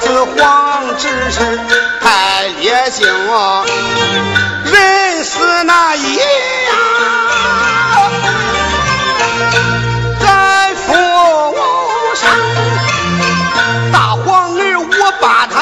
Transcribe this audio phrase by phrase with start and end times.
[0.00, 1.60] 子皇旨是
[2.02, 3.06] 太烈性，
[4.64, 6.22] 人死那一样。
[10.20, 10.92] 在府
[12.14, 12.30] 上，
[13.92, 15.58] 大皇儿我把他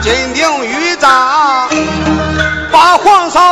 [0.00, 1.68] 金钉玉杖，
[2.72, 3.51] 把皇嫂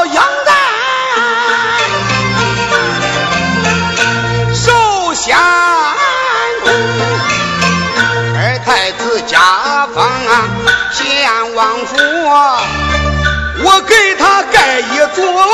[15.17, 15.50] 盖一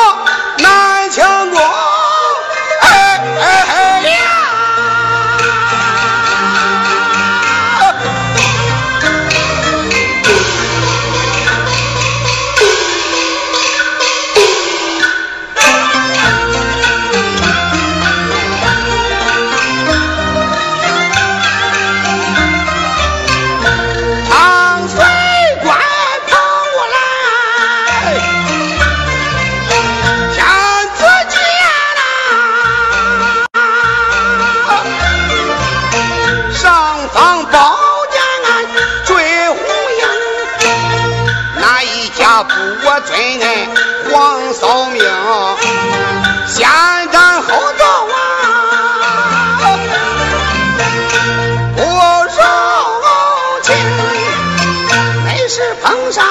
[42.44, 42.53] 不
[42.85, 43.46] 我尊恩
[44.12, 45.03] 皇扫命，
[46.46, 46.68] 先
[47.11, 48.14] 斩后奏啊！
[51.77, 52.40] 不柔
[53.62, 53.75] 情，
[55.25, 56.25] 乃是碰上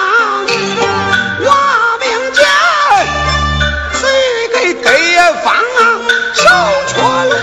[1.40, 1.48] 我
[2.00, 2.46] 命剑，
[3.94, 4.02] 谁
[4.54, 4.88] 给对
[5.44, 5.58] 方啊
[6.34, 6.42] 手
[6.88, 6.94] 戳
[7.26, 7.34] 龙？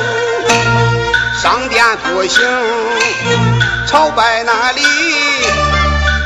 [1.42, 2.42] 上殿不行，
[3.88, 4.82] 朝拜那里，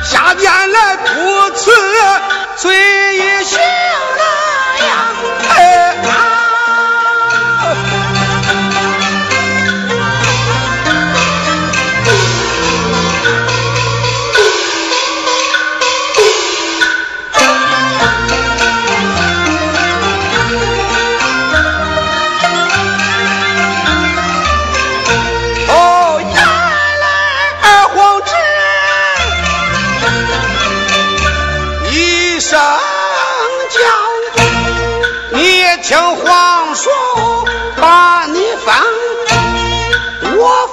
[0.04, 1.70] 下殿来不辞
[2.58, 5.35] 随意行了呀！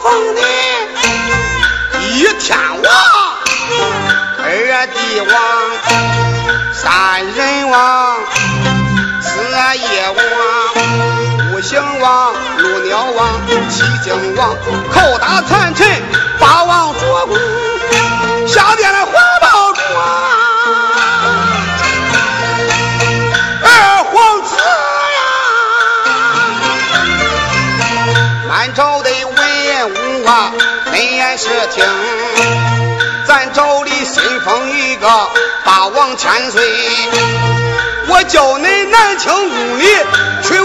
[0.04, 0.40] 我封你
[2.20, 2.84] 一天王，
[4.38, 4.48] 二
[4.88, 5.32] 帝王，
[6.74, 8.20] 三人王，
[9.22, 9.40] 四
[9.94, 10.20] 夜王，
[11.54, 13.40] 五行王，六鸟王，
[13.70, 14.58] 七星王，
[14.94, 15.83] 叩打残臣，
[31.34, 31.84] 恁也是听，
[33.26, 35.08] 咱找里新封一个
[35.66, 36.62] 八王千岁，
[38.08, 39.84] 我叫恁南清宫里
[40.44, 40.60] 去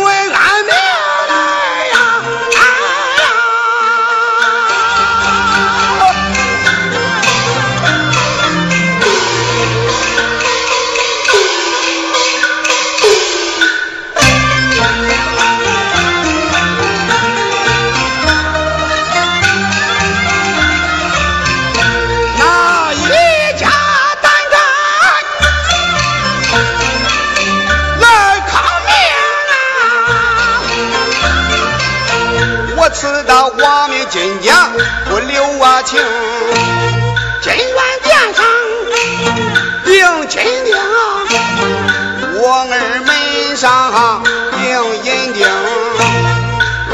[35.88, 35.98] 情，
[37.40, 38.44] 金銮殿上
[39.86, 40.76] 定金钉，
[42.34, 42.72] 我儿
[43.06, 44.22] 门上
[44.52, 44.58] 钉
[45.02, 45.46] 银钉。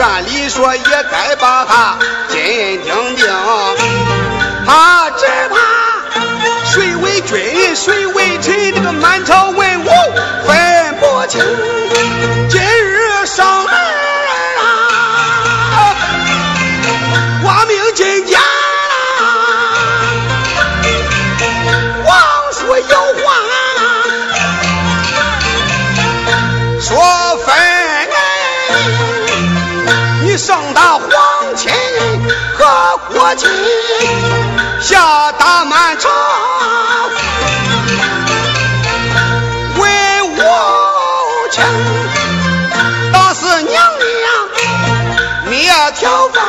[0.00, 3.26] 按理说也该把他金钉钉，
[4.64, 5.56] 他只怕
[6.64, 9.88] 谁为君谁为臣这个满朝文武
[10.46, 11.42] 分不清，
[12.48, 13.72] 今日上门
[30.44, 31.72] 上打皇亲
[32.58, 33.46] 和国戚，
[34.78, 36.10] 下打满朝。
[39.78, 40.36] 文武
[41.50, 41.64] 卿，
[43.10, 46.42] 打死娘娘灭条法，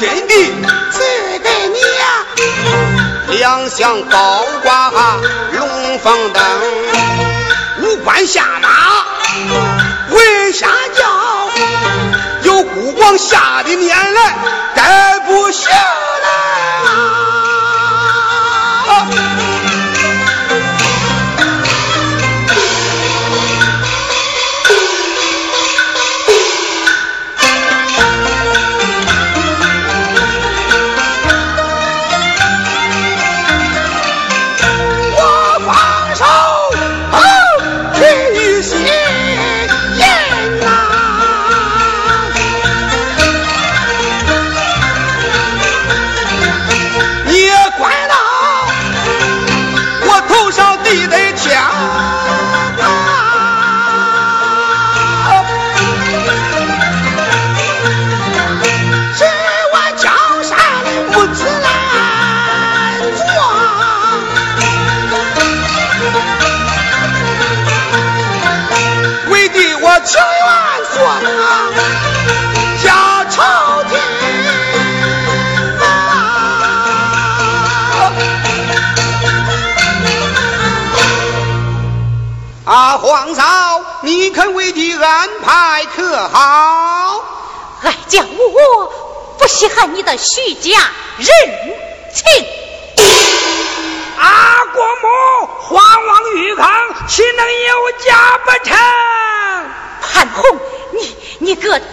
[0.00, 0.50] 真地，
[0.90, 2.24] 赐给你呀。
[3.28, 4.90] 两相高挂
[5.52, 6.42] 龙凤灯，
[7.82, 8.68] 五官下马
[10.08, 11.04] 为啥叫？
[12.44, 14.34] 有孤王下的面来，
[14.74, 16.28] 该不行了。
[18.86, 19.04] 我
[85.02, 87.24] 安排可好？
[87.82, 88.92] 哀家我
[89.38, 90.70] 不稀罕你的虚假
[91.16, 91.28] 人
[92.12, 92.46] 情。
[94.18, 96.66] 阿国母，皇王玉康
[97.08, 98.76] 岂能有家不成？
[100.02, 100.60] 潘红，
[100.92, 101.86] 你你个贼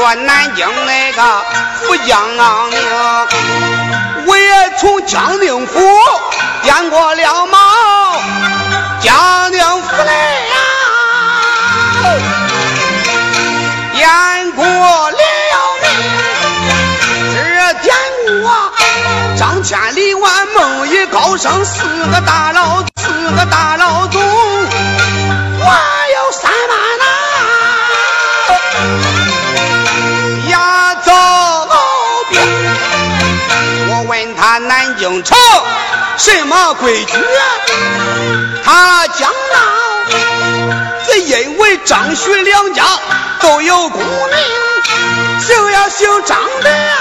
[0.00, 1.44] 我南京那个
[1.74, 2.42] 福将令，
[4.26, 5.80] 我也从江宁府
[6.62, 7.58] 点过了毛，
[9.00, 10.54] 江宁府来呀。
[13.92, 15.18] 点过了
[15.82, 15.84] 面，
[17.34, 17.36] 这
[17.82, 17.92] 点
[18.44, 18.72] 我
[19.36, 24.22] 张千里万梦一高升，四个大老四个大老总，
[35.08, 35.36] 他南京城
[36.18, 37.16] 什么规矩，
[38.64, 39.58] 他讲道。
[41.26, 42.84] 因为张徐两家
[43.40, 44.08] 都有功名，
[45.40, 46.96] 姓呀姓张的呀，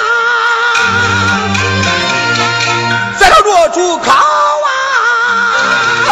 [3.18, 4.12] 在这若主考
[6.08, 6.10] 啊，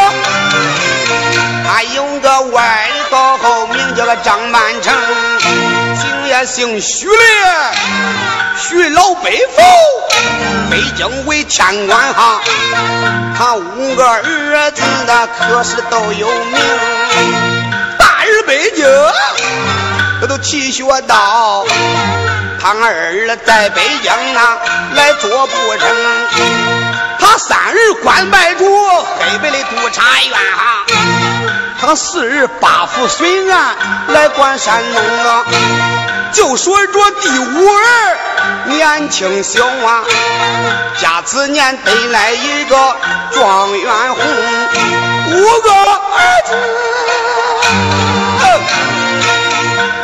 [1.67, 4.93] 还有个外号名叫张满成，
[6.35, 7.13] 姓呀姓徐的，
[8.57, 9.61] 徐老北府，
[10.69, 12.41] 北京为天官哈，
[13.37, 16.59] 他五个儿子那可是都有名。
[17.97, 18.85] 大儿北京，
[20.19, 21.65] 这都提学道，
[22.59, 24.57] 他二儿在北京啊
[24.93, 25.87] 来做不成，
[27.19, 30.85] 他三儿官拜着黑白的督察院哈，
[31.93, 33.75] 四儿八府巡案
[34.07, 35.43] 来管山东啊，
[36.31, 38.17] 就说着第五儿
[38.67, 40.03] 年轻小啊，
[40.97, 42.95] 甲子年得来一个
[43.33, 44.17] 状元红，
[45.31, 46.55] 五个儿子。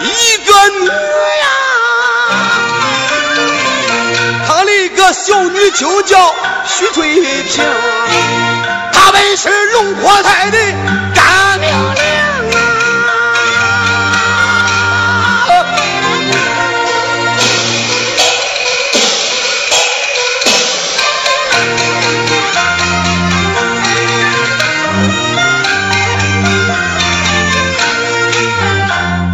[0.03, 1.47] 一个女呀，
[4.47, 6.33] 他的一个小女就叫
[6.65, 7.63] 徐翠萍，
[9.11, 10.57] 本是龙坡台的
[11.13, 12.41] 干命令啊。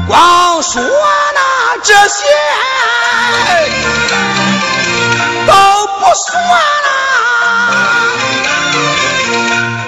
[0.07, 2.25] 光说那这些
[5.45, 5.53] 都
[5.99, 7.96] 不算啦，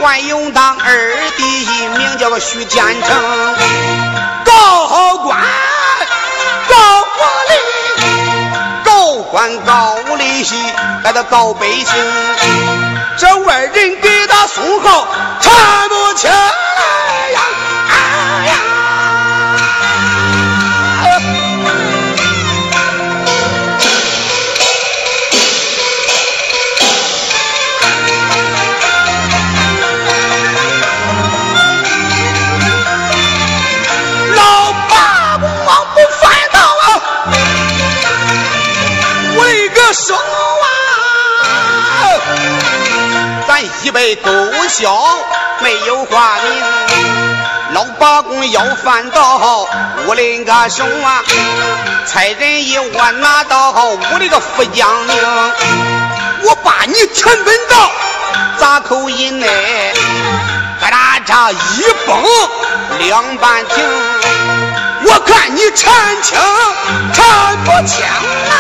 [0.10, 1.44] 还有当二弟
[1.90, 3.56] 名叫个徐天成，
[4.44, 5.40] 高官
[6.68, 7.54] 高福利，
[8.84, 10.56] 高官高利息，
[11.04, 11.86] 来到高百姓，
[13.18, 15.08] 这外人给他送好，
[15.44, 16.32] 看不清。
[39.94, 40.22] 生啊，
[43.48, 44.32] 咱一辈都
[44.68, 44.96] 小，
[45.62, 46.52] 没有花名。
[47.74, 49.68] 老八公要饭到
[50.08, 51.24] 屋里个手啊，
[52.08, 55.16] 差人一我拿到屋里个副将领。
[56.44, 57.92] 我把你前本道
[58.58, 59.48] 咋口音呢？
[60.82, 62.24] 疙瘩这一蹦
[63.00, 63.84] 两半停，
[65.04, 66.40] 我看你缠清
[67.14, 68.52] 缠不清啊！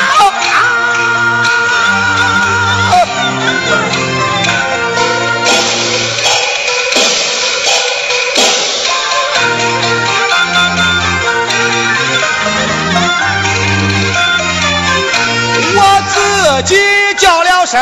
[17.60, 17.82] 了声，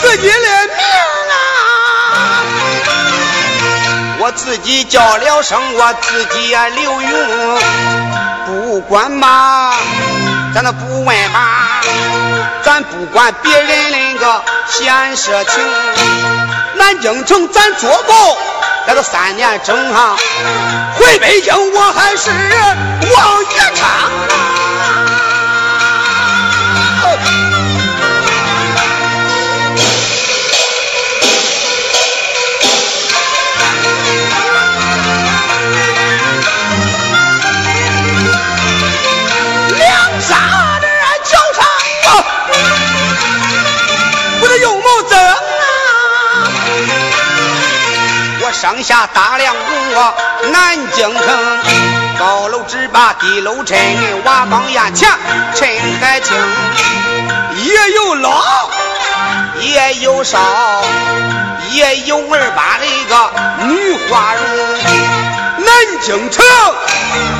[0.00, 0.78] 自己的命
[1.30, 1.34] 啊！
[4.18, 7.60] 我自己叫了声，我自己也留用。
[8.46, 9.74] 不管嘛，
[10.54, 11.82] 咱都不问嘛，
[12.62, 15.62] 咱不管别人那个闲事情。
[16.76, 18.38] 南京城咱做够，
[18.86, 20.16] 来到三年整哈，
[20.96, 22.30] 回北京我还是
[23.14, 23.86] 王爷昌。
[48.62, 50.14] 上下打量我
[50.52, 51.58] 南京城，
[52.16, 53.76] 高楼只把低楼沉，
[54.22, 55.08] 瓦岗眼前
[55.52, 55.68] 尘
[56.00, 56.36] 还清。
[57.56, 58.70] 也有老，
[59.58, 60.38] 也有少，
[61.72, 63.30] 也有二八的一个
[63.66, 64.44] 女花容。
[65.58, 66.44] 南京城，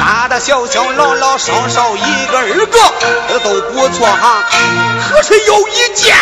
[0.00, 4.42] 大大小小、老老少少，一个二个都不错哈。
[5.08, 6.16] 可是有一件，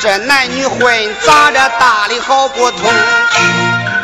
[0.00, 2.90] 这男女混杂着大的好不通。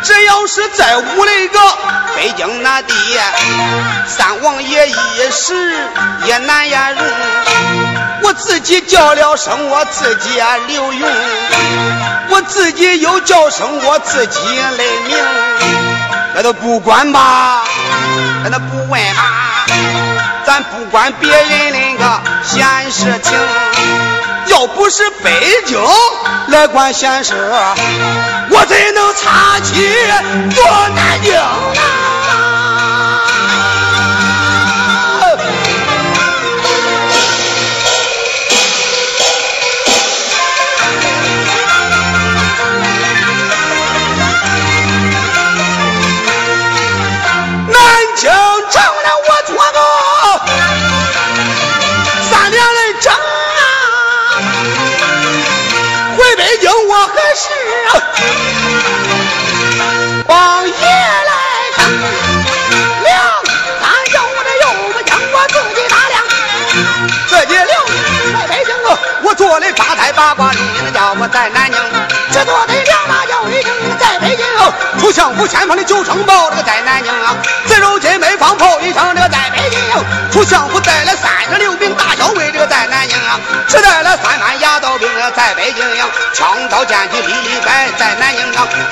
[0.02, 1.58] 只要是在屋那个
[2.14, 2.94] 北京那地，
[4.06, 5.76] 三王爷一时
[6.24, 7.04] 也难言容。
[8.22, 11.04] 我自己叫了声我自己刘墉，
[12.28, 15.18] 我自己又叫声我自己来名。
[16.34, 17.64] 那都不管吧，
[18.44, 19.66] 那都不问吧，
[20.44, 23.36] 咱不管别人那个闲事情。
[24.74, 25.30] 不是北
[25.66, 25.78] 京
[26.48, 27.34] 来管闲事，
[28.50, 29.88] 我怎能插旗
[30.54, 30.64] 做
[30.94, 31.20] 南？
[31.22, 31.32] 京
[57.38, 57.54] 我还是
[60.26, 61.32] 王爷来
[61.76, 61.86] 当
[63.04, 63.14] 粮，
[63.80, 66.20] 俺叫我这又不将我自己打量，
[67.28, 67.72] 自己留
[68.32, 68.98] 在北京啊！
[69.22, 70.50] 我做的八胎八卦，
[70.84, 71.80] 你叫我在南京，
[72.32, 73.70] 这做的两大叫一声
[74.00, 74.44] 在北京，
[74.98, 77.36] 出相府前方的九城堡，这个在南京啊！
[77.80, 79.07] 如今没放炮一声，
[83.66, 85.84] 只带了三万牙刀兵在北京
[86.32, 88.44] 枪刀剑戟里里摆在南京，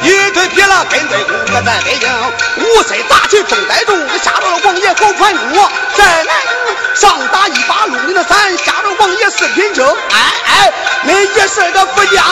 [0.03, 2.09] 一队撇了跟对公哥在北京，
[2.57, 10.73] 五岁打起中带中，下着了王爷狗传中，在南营上打一把龙的伞，下着王爷四品车，哎哎，
[11.05, 12.25] 那也是个不将。